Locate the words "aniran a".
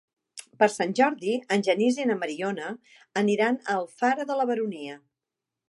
3.23-3.77